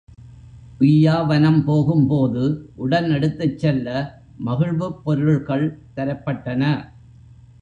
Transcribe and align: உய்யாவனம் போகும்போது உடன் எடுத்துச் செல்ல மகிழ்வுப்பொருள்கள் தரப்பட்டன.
உய்யாவனம் 0.79 1.59
போகும்போது 1.63 2.43
உடன் 2.75 3.09
எடுத்துச் 3.09 3.59
செல்ல 3.59 3.87
மகிழ்வுப்பொருள்கள் 4.45 5.67
தரப்பட்டன. 5.95 6.63